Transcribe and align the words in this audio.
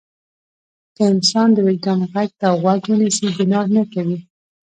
که 0.95 1.01
انسان 1.13 1.47
د 1.53 1.57
وجدان 1.67 1.99
غږ 2.11 2.29
ته 2.39 2.47
غوږ 2.61 2.81
ونیسي 2.87 3.27
ګناه 3.37 3.65
نه 3.75 3.83
کوي. 3.93 4.17